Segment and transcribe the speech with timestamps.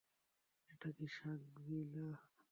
[0.71, 2.07] এটা কি শাংরি-লা?